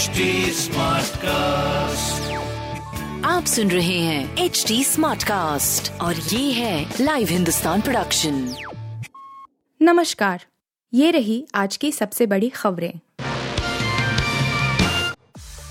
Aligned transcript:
HD 0.00 0.24
cast 1.16 2.30
आप 3.26 3.44
सुन 3.44 3.70
रहे 3.70 3.98
हैं 3.98 4.36
एच 4.38 4.64
डी 4.68 4.84
स्मार्ट 4.84 5.22
कास्ट 5.22 6.00
और 6.00 6.14
ये 6.14 6.52
है 6.52 6.94
लाइव 7.00 7.28
हिंदुस्तान 7.28 7.80
प्रोडक्शन 7.80 8.54
नमस्कार 9.82 10.44
ये 10.94 11.10
रही 11.10 11.46
आज 11.54 11.76
की 11.76 11.92
सबसे 11.92 12.26
बड़ी 12.26 12.48
खबरें। 12.48 12.92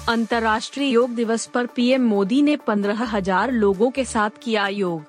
अंतर्राष्ट्रीय 0.10 0.90
योग 0.90 1.16
दिवस 1.16 1.46
पर 1.46 1.66
पीएम 1.66 2.02
मोदी 2.02 2.42
ने 2.42 2.56
पंद्रह 2.56 3.04
हज़ार 3.04 3.52
लोगों 3.52 3.92
के 3.92 4.06
साथ 4.06 4.30
किया 4.44 4.68
योग। 4.68 5.04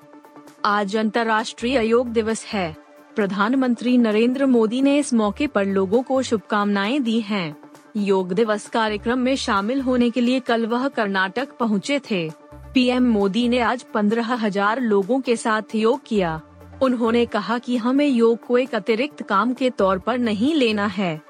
आज 0.65 0.95
अंतर्राष्ट्रीय 0.97 1.81
योग 1.81 2.07
दिवस 2.07 2.45
है। 2.45 2.75
प्रधानमंत्री 3.15 3.97
नरेंद्र 3.97 4.45
मोदी 4.45 4.81
ने 4.81 4.99
इस 4.99 5.13
मौके 5.13 5.47
पर 5.47 5.65
लोगों 5.65 6.01
को 6.01 6.21
शुभकामनाएँ 6.21 6.99
दी 6.99 7.21
हैं। 7.21 7.60
योग 7.95 8.31
दिवस 8.33 8.67
कार्यक्रम 8.67 9.19
में 9.19 9.35
शामिल 9.35 9.81
होने 9.81 10.09
के 10.09 10.21
लिए 10.21 10.39
कल 10.39 10.65
वह 10.65 10.87
कर्नाटक 10.87 11.57
पहुँचे 11.57 11.99
थे। 12.11 12.29
पीएम 12.73 13.03
मोदी 13.03 13.47
ने 13.49 13.59
आज 13.59 13.83
पंद्रह 13.83 14.33
हज़ार 14.35 14.79
लोगों 14.79 15.19
के 15.21 15.35
साथ 15.35 15.75
योग 15.75 16.01
किया। 16.05 16.39
उन्होंने 16.81 17.25
कहा 17.25 17.57
कि 17.57 17.77
हमें 17.77 18.07
योग 18.07 18.45
को 18.45 18.57
एक 18.57 18.75
अतिरिक्त 18.75 19.23
काम 19.23 19.53
के 19.53 19.69
तौर 19.69 19.99
पर 19.99 20.17
नहीं 20.17 20.53
लेना 20.55 20.85
है। 20.87 21.21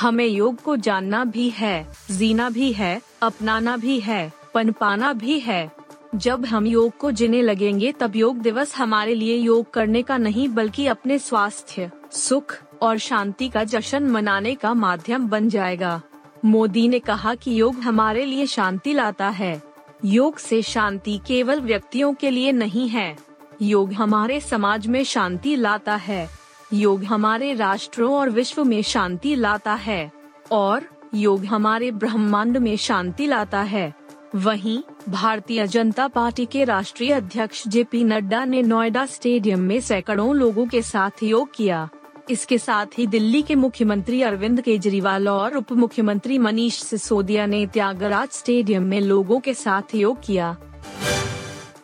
हमें 0.00 0.26
योग 0.26 0.62
को 0.62 0.76
जानना 0.76 1.24
भी 1.24 1.48
है, 1.50 1.86
जीना 2.10 2.50
भी 2.50 2.72
है, 2.72 3.00
अपनाना 3.22 3.76
भी 3.76 3.98
है, 4.00 4.32
पनपाना 4.54 5.12
भी 5.12 5.38
है। 5.38 5.70
जब 6.14 6.44
हम 6.46 6.66
योग 6.66 6.96
को 6.96 7.10
जीने 7.10 7.42
लगेंगे 7.42 7.92
तब 7.92 8.16
योग 8.16 8.38
दिवस 8.38 8.76
हमारे 8.76 9.14
लिए 9.14 9.36
योग 9.36 9.70
करने 9.70 10.02
का 10.02 10.16
नहीं 10.18 10.48
बल्कि 10.48 10.86
अपने 10.86 11.18
स्वास्थ्य, 11.18 11.90
सुख 12.12 12.56
और 12.82 12.98
शांति 12.98 13.48
का 13.48 13.64
जश्न 13.64 14.02
मनाने 14.04 14.54
का 14.54 14.74
माध्यम 14.74 15.28
बन 15.28 15.48
जाएगा। 15.48 16.00
मोदी 16.44 16.88
ने 16.88 16.98
कहा 16.98 17.34
कि 17.34 17.60
योग 17.60 17.76
हमारे 17.76 18.24
लिए 18.24 18.46
शांति 18.46 18.92
लाता 18.92 19.28
है। 19.28 19.62
योग 20.04 20.38
से 20.38 20.62
शांति 20.62 21.20
केवल 21.26 21.60
व्यक्तियों 21.60 22.14
के 22.14 22.30
लिए 22.30 22.52
नहीं 22.52 22.88
है। 22.88 23.16
योग 23.62 23.92
हमारे 23.92 24.40
समाज 24.40 24.86
में 24.86 25.04
शांति 25.04 25.56
लाता 25.56 25.94
है। 25.94 26.30
योग 26.72 27.04
हमारे 27.04 27.54
राष्ट्रों 27.54 28.14
और 28.14 28.30
विश्व 28.30 28.64
में 28.64 28.82
शांति 28.82 29.34
लाता 29.34 29.74
है। 29.74 30.12
और 30.52 30.82
योग 31.14 31.44
हमारे 31.44 31.90
ब्रह्मांड 31.90 32.56
में 32.56 32.76
शांति 32.76 33.26
लाता 33.26 33.62
है। 33.62 33.94
वहीं, 34.34 34.82
भारतीय 35.08 35.66
जनता 35.66 36.08
पार्टी 36.08 36.46
के 36.46 36.64
राष्ट्रीय 36.64 37.12
अध्यक्ष 37.12 37.68
जे 37.68 37.84
पी 37.84 38.04
नड्डा 38.04 38.44
ने 38.44 38.62
नोएडा 38.62 39.06
स्टेडियम 39.06 39.60
में 39.60 39.80
सैकड़ों 39.80 40.36
लोगों 40.36 40.66
के 40.66 40.82
साथ 40.82 41.22
योग 41.22 41.48
किया। 41.54 41.88
इसके 42.30 42.58
साथ 42.58 42.98
ही 42.98 43.06
दिल्ली 43.06 43.42
के 43.42 43.54
मुख्यमंत्री 43.54 44.22
अरविंद 44.22 44.60
केजरीवाल 44.60 45.28
और 45.28 45.56
उप 45.56 45.72
मुख्यमंत्री 45.72 46.38
मनीष 46.38 46.82
सिसोदिया 46.82 47.46
ने 47.46 47.66
त्यागराज 47.66 48.28
स्टेडियम 48.28 48.82
में 48.82 49.00
लोगों 49.00 49.40
के 49.40 49.54
साथ 49.54 49.94
योग 49.94 50.18
किया। 50.24 50.56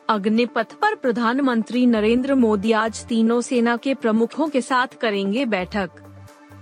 अग्निपथ 0.08 0.72
पर 0.72 0.94
प्रधानमंत्री 0.94 1.86
नरेंद्र 1.86 2.34
मोदी 2.34 2.72
आज 2.72 3.04
तीनों 3.04 3.40
सेना 3.40 3.76
के 3.76 3.94
प्रमुखों 3.94 4.48
के 4.48 4.60
साथ 4.60 4.86
करेंगे 5.00 5.44
बैठक। 5.44 5.90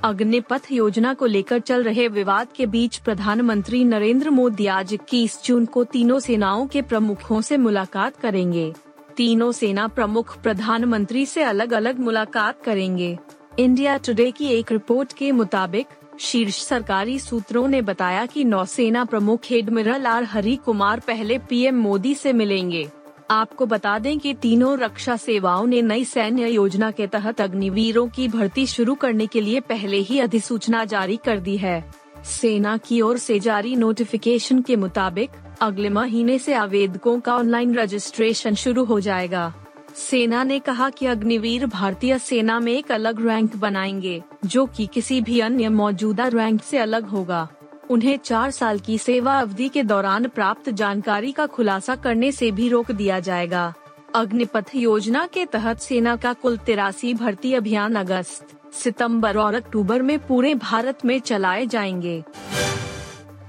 अग्निपथ 0.05 0.73
योजना 0.73 1.15
को 1.15 1.27
लेकर 1.27 1.59
चल 1.59 1.83
रहे 1.83 2.09
विवाद 2.09 2.49
के 2.57 2.67
बीच 2.67 2.97
प्रधानमंत्री 2.97 3.85
नरेंद्र 3.85 4.31
मोदी 4.31 4.67
आज 4.67 4.95
इक्कीस 4.95 5.39
जून 5.45 5.67
को 5.67 5.85
तीनों 5.85 6.19
सेनाओं 6.21 6.67
के 6.67 6.83
प्रमुखों 6.83 7.41
से 7.41 7.57
मुलाकात 7.57 8.17
करेंगे। 8.17 8.73
तीनों 9.17 9.53
सेना 9.53 9.87
प्रमुख 9.89 10.37
प्रधानमंत्री 10.43 11.27
से 11.27 11.43
अलग 11.43 11.73
अलग 11.73 11.99
मुलाकात 11.99 12.63
करेंगे। 12.63 13.19
इंडिया 13.59 13.97
टुडे 13.97 14.31
की 14.31 14.47
एक 14.47 14.73
रिपोर्ट 14.73 15.13
के 15.13 15.33
मुताबिक, 15.33 15.87
शीर्ष 16.21 16.57
सरकारी 16.63 17.19
सूत्रों 17.19 17.69
ने 17.69 17.83
बताया 17.83 18.27
कि 18.27 18.45
नौसेना 18.45 19.05
प्रमुख 19.05 19.53
एडमिरल 19.53 20.07
आर 20.07 20.25
हरी 20.25 20.57
कुमार 20.57 21.01
पहले 21.01 21.39
पीएम 21.39 21.75
मोदी 21.75 22.15
से 22.15 22.33
मिलेंगे। 22.33 22.89
आपको 23.31 23.67
बता 23.67 23.99
दें 23.99 24.19
कि 24.19 24.35
तीनों 24.35 24.79
रक्षा 24.79 25.17
सेवाओं 25.17 25.67
ने 25.67 25.83
नई 25.83 26.05
सैन्य 26.05 26.49
योजना 26.49 26.91
के 26.91 27.07
तहत 27.07 27.41
अग्निवीरों 27.41 28.09
की 28.09 28.29
भर्ती 28.29 28.67
शुरू 28.67 28.95
करने 28.95 29.27
के 29.27 29.41
लिए 29.41 29.61
पहले 29.61 29.97
ही 29.97 30.19
अधिसूचना 30.19 30.85
जारी 30.85 31.17
कर 31.17 31.41
दी 31.41 31.57
है। 31.57 31.93
सेना 32.25 32.77
की 32.77 33.01
ओर 33.01 33.19
से 33.19 33.41
जारी 33.41 33.77
नोटिफिकेशन 33.77 34.63
के 34.63 34.77
मुताबिक, 34.77 35.31
अगले 35.61 35.89
महीने 35.89 36.39
से 36.39 36.55
आवेदकों 36.55 37.21
का 37.21 37.37
ऑनलाइन 37.37 37.75
रजिस्ट्रेशन 37.75 38.55
शुरू 38.55 38.85
हो 38.85 39.01
जाएगा। 39.01 39.53
सेना 39.95 40.45
ने 40.45 40.59
कहा 40.59 40.91
कि 40.91 41.07
अग्निवीर 41.07 41.67
भारतीय 41.67 42.19
सेना 42.19 42.61
में 42.61 42.73
एक 42.73 42.93
अलग 42.93 43.27
रैंक 43.27 43.57
बनाएँगे, 43.57 44.23
जो 44.47 44.67
कि 44.67 44.87
किसी 44.87 45.21
भी 45.21 45.41
अन्य 45.41 45.69
मौजूदा 45.69 46.29
रैंक 46.29 46.63
से 46.63 46.79
अलग 46.79 47.05
होगा। 47.05 47.49
उन्हें 47.91 48.17
चार 48.17 48.51
साल 48.51 48.79
की 48.79 48.99
सेवा 48.99 49.41
अवधि 49.41 49.69
के 49.69 49.83
दौरान 49.83 50.29
प्राप्त 50.29 50.71
जानकारी 50.71 51.33
का 51.33 51.47
खुलासा 51.47 51.97
करने 51.97 52.33
से 52.33 52.51
भी 52.51 52.69
रोक 52.69 52.91
दिया 52.91 53.21
जाएगा। 53.21 53.75
अग्निपथ 54.15 54.65
योजना 54.75 55.27
के 55.27 55.47
तहत 55.47 55.79
सेना 55.79 56.17
का 56.17 56.33
कुल 56.33 56.57
तिरासी 56.57 57.15
भर्ती 57.15 57.55
अभियान 57.55 57.95
अगस्त, 57.95 58.47
सितंबर 58.73 59.37
और 59.37 59.55
अक्टूबर 59.55 60.03
में 60.03 60.27
पूरे 60.27 60.55
भारत 60.55 61.05
में 61.05 61.21
चलाए 61.21 61.67
जाएँगे। 61.67 62.25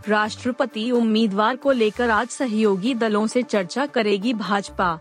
राष्ट्रपति 0.08 0.92
उम्मीदवार 0.92 1.56
को 1.56 1.72
लेकर 1.72 2.10
आज 2.10 2.28
सहयोगी 2.28 2.94
दलों 2.94 3.28
से 3.28 3.44
चर्चा 3.44 3.86
करेगी 3.86 4.34
भाजपा। 4.34 5.00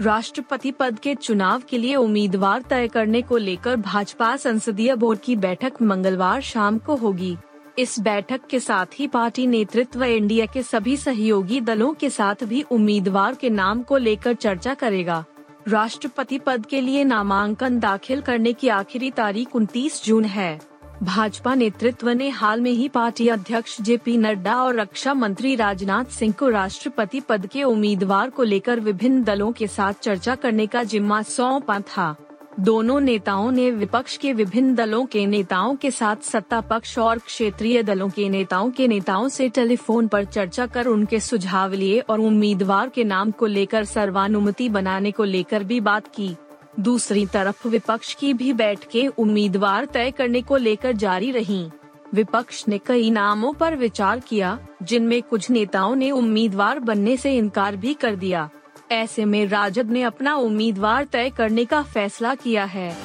राष्ट्रपति 0.00 0.70
पद 0.70 0.98
के 0.98 1.14
चुनाव 1.14 1.62
के 1.68 1.78
लिए 1.78 1.94
उम्मीदवार 1.96 2.62
तय 2.62 2.88
करने 2.88 3.22
को 3.22 3.36
लेकर 3.36 3.76
भाजपा 3.76 4.36
संसदीय 4.36 4.94
बोर्ड 4.94 5.20
की 5.20 5.36
बैठक 5.36 5.72
मंगलवार 5.82 6.40
शाम 6.40 6.78
को 6.78 6.96
होगी। 6.96 7.36
इस 7.78 8.00
बैठक 8.00 8.40
के 8.50 8.60
साथ 8.60 8.86
ही 8.94 9.06
पार्टी 9.06 9.46
नेतृत्व 9.46 10.04
इंडिया 10.04 10.46
के 10.46 10.62
सभी 10.62 10.96
सहयोगी 10.96 11.60
दलों 11.60 11.94
के 11.94 12.10
साथ 12.10 12.44
भी 12.44 12.62
उम्मीदवार 12.62 13.34
के 13.34 13.50
नाम 13.50 13.82
को 13.82 13.96
लेकर 13.96 14.34
चर्चा 14.34 14.74
करेगा। 14.74 15.24
राष्ट्रपति 15.68 16.38
पद 16.38 16.66
के 16.66 16.80
लिए 16.80 17.04
नामांकन 17.04 17.78
दाखिल 17.78 18.20
करने 18.20 18.52
की 18.52 18.68
आखिरी 18.68 19.10
तारीख 19.10 19.56
29 19.56 20.04
जून 20.04 20.24
है। 20.24 20.60
भाजपा 21.02 21.54
नेतृत्व 21.54 22.08
ने 22.10 22.28
हाल 22.28 22.60
में 22.60 22.70
ही 22.70 22.88
पार्टी 22.88 23.28
अध्यक्ष 23.28 23.80
जे 23.80 23.96
पी 23.96 24.16
नड्डा 24.16 24.54
और 24.56 24.74
रक्षा 24.74 25.12
मंत्री 25.14 25.54
राजनाथ 25.56 26.04
सिंह 26.04 26.32
को 26.32 26.48
राष्ट्रपति 26.48 27.20
पद 27.20 27.46
के 27.46 27.62
उम्मीदवार 27.62 28.30
को 28.30 28.42
लेकर 28.42 28.80
विभिन्न 28.80 29.22
दलों 29.24 29.52
के 29.52 29.66
साथ 29.66 29.92
चर्चा 30.02 30.34
करने 30.34 30.66
का 30.66 30.82
जिम्मा 30.82 31.20
सौंपा 31.22 31.78
था। 31.80 32.14
दोनों 32.60 33.00
नेताओं 33.00 33.50
ने 33.52 33.70
विपक्ष 33.70 34.16
के 34.16 34.32
विभिन्न 34.32 34.74
दलों 34.74 35.04
के 35.06 35.24
नेताओं 35.26 35.76
के 35.76 35.90
साथ 35.90 36.16
सत्ता 36.22 36.60
पक्ष 36.60 36.98
और 36.98 37.18
क्षेत्रीय 37.18 37.82
दलों 37.82 38.08
के 38.08 38.28
नेताओं 38.28 38.70
के 38.70 38.88
नेताओं 38.88 39.28
से 39.28 39.48
टेलीफोन 39.48 40.08
पर 40.08 40.24
चर्चा 40.24 40.66
कर 40.66 40.86
उनके 40.86 41.20
सुझाव 41.20 41.74
लिए 41.74 42.00
और 42.00 42.20
उम्मीदवार 42.20 42.88
के 42.88 43.04
नाम 43.04 43.30
को 43.30 43.46
लेकर 43.46 43.84
सर्वानुमति 43.84 44.68
बनाने 44.68 45.10
को 45.10 45.24
लेकर 45.24 45.64
भी 45.64 45.80
बात 45.80 46.06
की। 46.06 46.34
दूसरी 46.80 47.26
तरफ़ 47.26 47.68
विपक्ष 47.68 48.14
की 48.14 48.34
भी 48.34 48.52
बैठकें 48.52 49.08
उम्मीदवार 49.08 49.84
तय 49.84 50.10
करने 50.10 50.42
को 50.42 50.56
लेकर 50.56 50.92
जारी 50.92 51.30
रहीं। 51.30 51.70
विपक्ष 52.14 52.68
ने 52.68 52.78
कई 52.78 53.10
नामों 53.10 53.52
पर 53.52 53.76
विचार 53.76 54.20
किया, 54.20 54.58
जिनमें 54.82 55.22
कुछ 55.22 55.50
नेताओं 55.50 55.96
ने 55.96 56.10
उम्मीदवार 56.10 56.78
बनने 56.78 57.16
से 57.16 57.36
इनकार 57.36 57.76
भी 57.76 57.94
कर 57.94 58.16
दिया। 58.16 58.50
ऐसे 58.92 59.24
में 59.24 59.46
राजद 59.46 59.90
ने 59.90 60.02
अपना 60.02 60.34
उम्मीदवार 60.34 61.04
तय 61.04 61.30
करने 61.30 61.64
का 61.64 61.82
फैसला 61.82 62.34
किया 62.34 62.64
है। 62.64 62.96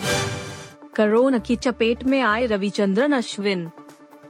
कोरोना 0.98 1.38
की 1.38 1.56
चपेट 1.56 2.04
में 2.04 2.22
आए 2.22 2.46
रविचंद्रन, 2.46 3.12
अश्विन। 3.12 3.70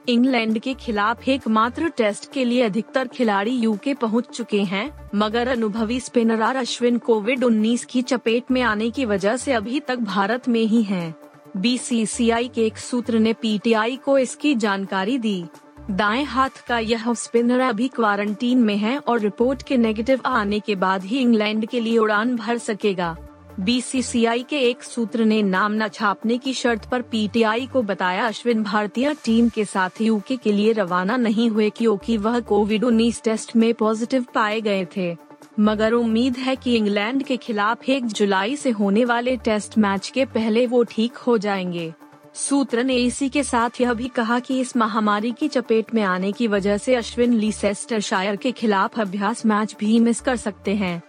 इंग्लैंड 0.09 0.59
के 0.59 0.73
खिलाफ 0.73 1.27
एकमात्र 1.29 1.87
टेस्ट 1.87 2.31
के 2.31 2.43
लिए 2.45 2.61
अधिकतर 2.61 3.07
खिलाड़ी 3.07 3.51
यूके 3.51 3.93
पहुँच 3.93 4.25
चुके 4.27 4.61
हैं, 4.61 5.09
मगर 5.15 5.47
अनुभवी 5.47 5.99
स्पिनर 5.99 6.41
आर 6.41 6.55
अश्विन 6.55 6.97
कोविड 6.97 7.43
19 7.43 7.85
की 7.85 8.01
चपेट 8.01 8.51
में 8.51 8.61
आने 8.61 8.89
की 8.89 9.05
वजह 9.05 9.37
से 9.37 9.53
अभी 9.53 9.79
तक 9.79 9.99
भारत 9.99 10.47
में 10.49 10.63
ही 10.63 10.83
हैं। 10.83 11.13
बीसीसीआई 11.57 12.47
के 12.47 12.65
एक 12.65 12.77
सूत्र 12.77 13.19
ने 13.19 13.33
पीटीआई 13.33 13.95
को 13.95 14.17
इसकी 14.17 14.55
जानकारी 14.55 15.17
दी 15.17 15.43
दाएँ 15.91 16.23
हाथ 16.23 16.63
का 16.67 16.79
यह 16.79 17.13
स्पिनर 17.13 17.59
अभी 17.59 17.87
क्वारंटीन 17.87 18.63
में 18.63 18.77
है 18.77 18.97
और 18.97 19.19
रिपोर्ट 19.19 19.61
के 19.61 19.77
नेगेटिव 19.77 20.21
आने 20.25 20.59
के 20.59 20.75
बाद 20.75 21.03
ही 21.03 21.19
इंग्लैंड 21.19 21.65
के 21.65 21.79
लिए 21.79 21.97
उड़ान 21.97 22.35
भर 22.35 22.57
सकेगा 22.57 23.15
बीसीसीआई 23.59 24.45
के 24.49 24.59
एक 24.59 24.83
सूत्र 24.83 25.25
ने 25.25 25.41
नाम 25.43 25.73
न 25.73 25.87
छापने 25.87 26.37
की 26.37 26.53
शर्त 26.53 26.85
पर 26.85 27.01
पीटीआई 27.01 27.67
को 27.67 27.81
बताया, 27.81 28.27
अश्विन 28.27 28.63
भारतीय 28.63 29.13
टीम 29.13 29.49
के 29.49 29.65
साथ 29.65 29.89
यूके 30.01 30.37
के 30.37 30.51
लिए 30.51 30.71
रवाना 30.71 31.17
नहीं 31.17 31.49
हुए 31.49 31.69
क्योंकि 31.69 32.17
वह 32.17 32.39
कोविड 32.39 32.83
उन्नीस 32.83 33.21
टेस्ट 33.23 33.55
में 33.55 33.73
पॉजिटिव 33.73 34.25
पाए 34.35 34.61
गए 34.61 34.87
थे। 34.97 35.15
मगर 35.59 35.93
उम्मीद 35.93 36.37
है 36.37 36.55
कि 36.55 36.75
इंग्लैंड 36.75 37.23
के 37.23 37.37
खिलाफ 37.37 37.89
एक 37.89 38.05
जुलाई 38.05 38.55
से 38.55 38.69
होने 38.69 39.05
वाले 39.05 39.37
टेस्ट 39.37 39.77
मैच 39.77 40.07
के 40.07 40.25
पहले 40.25 40.67
वो 40.67 40.83
ठीक 40.83 41.17
हो 41.17 41.37
जाएँगे। 41.37 41.93
सूत्र 42.33 42.83
ने 42.83 42.95
इसी 42.95 43.29
के 43.29 43.43
साथ 43.43 43.69
यह 43.81 43.93
भी 43.93 44.07
कहा 44.07 44.39
कि 44.39 44.59
इस 44.59 44.77
महामारी 44.77 45.31
की 45.31 45.47
चपेट 45.47 45.93
में 45.93 46.03
आने 46.03 46.31
की 46.31 46.47
वजह 46.47 46.77
से 46.77 46.95
अश्विन 46.95 47.33
लीसेस्टर 47.33 47.99
शायर 47.99 48.35
के 48.35 48.51
खिलाफ 48.51 48.99
अभ्यास 48.99 49.45
मैच 49.45 49.75
भी 49.79 49.99
मिस 49.99 50.21
कर 50.21 50.35
सकते 50.35 50.75
हैं। 50.75 51.03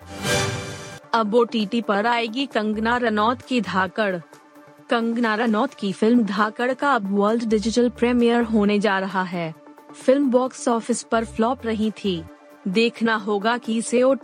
अब 1.15 1.35
ओ 1.35 1.45
पर 1.89 2.07
आएगी 2.07 2.47
कंगना 2.47 2.97
रनौत 2.97 3.43
की 3.43 3.61
धाकड़। 3.61 4.17
कंगना 4.91 5.35
रनौत 5.35 5.75
की 5.75 5.93
फ़िल्म 5.93 6.23
धाकड़ 6.23 6.73
का 6.75 6.93
अब 6.93 7.07
वर्ल्ड 7.11 7.45
डिजिटल 7.45 7.89
प्रीमियर 7.89 8.43
होने 8.43 8.79
जा 8.79 8.99
रहा 8.99 9.23
है। 9.23 9.55
फ़िल्म 9.93 10.31
बॉक्स 10.31 10.69
ऑफ़िस 10.69 11.03
पर 11.03 11.25
फ्लॉप 11.25 11.67
रही 11.67 11.91
थी। 11.91 12.25
देखना 12.69 13.15
होगा 13.17 13.57
कि 13.59 13.77
इसे 13.77 14.03
ओ 14.03 14.15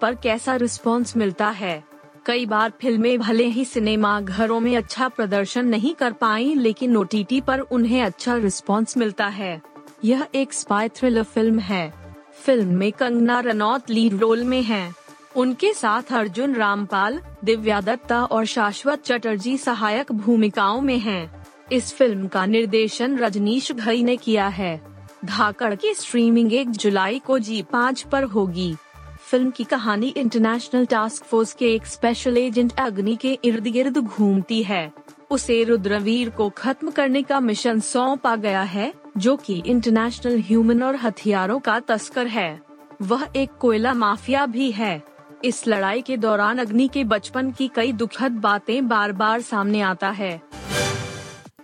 पर 0.00 0.14
कैसा 0.14 0.56
रिस्पॉन्स 0.56 1.16
मिलता 1.16 1.48
है। 1.48 1.84
कई 2.26 2.46
बार 2.46 2.72
फ़िल्में 2.80 3.18
भले 3.18 3.46
ही 3.46 3.64
सिनेमा 3.64 4.20
घरों 4.20 4.60
में 4.60 4.76
अच्छा 4.76 5.08
प्रदर्शन 5.08 5.66
नहीं 5.66 5.94
कर 5.94 6.12
पाई, 6.12 6.54
लेकिन 6.54 6.96
ओ 6.96 7.04
पर 7.46 7.60
उन्हें 7.60 8.02
अच्छा 8.02 8.36
रिस्पॉन्स 8.36 8.96
मिलता 8.96 9.26
है। 9.26 9.60
यह 10.04 10.26
एक 10.34 10.52
स्पाई 10.52 10.88
थ्रिलर 10.88 11.22
फ़िल्म 11.22 11.58
है। 11.58 11.92
फ़िल्म 12.34 12.74
में 12.74 12.92
कंगना 12.92 13.40
रनौत 13.40 13.90
लीड 13.90 14.14
रोल 14.14 14.44
में 14.44 14.62
हैं। 14.62 14.94
उनके 15.36 15.72
साथ 15.72 16.12
अर्जुन, 16.12 16.54
रामपाल 16.54 17.20
दिव्या 17.44 17.80
दत्ता 17.80 18.24
और 18.24 18.44
शाश्वत 18.44 19.02
चटर्जी 19.04 19.56
सहायक 19.56 20.12
भूमिकाओं 20.12 20.80
में 20.80 20.98
हैं। 20.98 21.46
इस 21.72 21.92
फ़िल्म 21.94 22.28
का 22.28 22.46
निर्देशन 22.46 23.18
रजनीश 23.18 23.72
घई 23.72 24.02
ने 24.02 24.16
किया 24.16 24.46
है। 24.48 24.80
धाकड़ 25.24 25.74
की 25.74 25.94
स्ट्रीमिंग 25.94 26.52
एक 26.52 26.70
जुलाई 26.70 27.18
को 27.18 27.38
जी 27.38 27.62
पाँच 27.62 28.02
पर 28.02 28.24
होगी। 28.24 28.74
फ़िल्म 29.20 29.50
की 29.50 29.64
कहानी 29.64 30.08
इंटरनेशनल 30.08 30.86
टास्क 30.86 31.24
फोर्स 31.24 31.52
के 31.52 31.74
एक 31.74 31.86
स्पेशल 31.86 32.38
एजेंट 32.38 32.72
अग्नि 32.78 33.16
के 33.16 33.38
इर्द 33.44 33.64
गिर्द 33.64 33.98
घूमती 33.98 34.62
है। 34.62 34.92
उसे 35.30 35.64
रुद्रवीर 35.64 36.30
को 36.30 36.48
खत्म 36.48 36.90
करने 36.90 37.22
का 37.22 37.40
मिशन 37.40 37.80
सौंपा 37.80 38.36
गया 38.36 38.62
है, 38.62 38.94
जो 39.16 39.36
कि 39.36 39.62
इंटरनेशनल 39.66 40.40
ह्यूमन 40.40 40.82
और 40.82 40.96
हथियारों 40.96 41.58
का 41.60 41.80
तस्कर 41.80 42.26
है। 42.26 42.60
वह 43.02 43.28
एक 43.36 43.50
कोयला 43.50 43.94
माफिया 43.94 44.46
भी 44.46 44.70
है। 44.70 45.15
इस 45.46 45.68
लड़ाई 45.68 46.02
के 46.02 46.16
दौरान 46.16 46.58
अग्नि 46.58 46.88
के 46.88 47.04
बचपन 47.04 47.50
की 47.50 47.68
कई 47.68 47.92
दुखद 47.92 48.32
बातें 48.32 48.88
बार 48.88 49.12
बार 49.12 49.40
सामने 49.40 49.80
आता 49.80 50.10
है। 50.10 50.42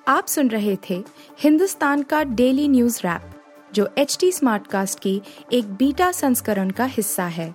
आप 0.08 0.26
सुन 0.26 0.48
रहे 0.48 0.78
थे 0.90 1.04
हिंदुस्तान 1.40 2.02
का 2.02 2.24
डेली 2.24 2.68
न्यूज़ 2.68 3.00
रैप, 3.00 3.22
जो 3.74 3.88
एच 3.98 4.16
टी 4.20 4.32
स्मार्ट 4.32 4.66
कास्ट 4.66 5.00
की 5.00 5.22
एक 5.52 5.74
बीटा 5.74 6.12
संस्करण 6.12 6.70
का 6.70 6.84
हिस्सा 6.84 7.24
है। 7.24 7.54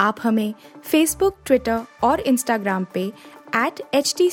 आप 0.00 0.16
हमें 0.22 0.54
फेसबुक 0.84 1.36
ट्विटर 1.46 1.80
और 2.02 2.20
इंस्टाग्राम 2.20 2.86
पे 2.94 3.12
एट 3.56 3.82
एच 3.94 4.14
टी 4.16 4.30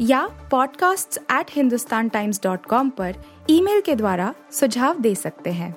या 0.00 0.30
podcasts@hindustantimes.com 0.54 2.90
पर 2.90 3.14
ईमेल 3.50 3.80
के 3.80 3.94
द्वारा 3.94 4.34
सुझाव 4.52 5.00
दे 5.00 5.14
सकते 5.14 5.50
हैं। 5.50 5.76